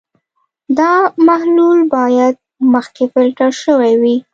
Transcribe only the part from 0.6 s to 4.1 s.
دا محلول باید مخکې فلټر شوی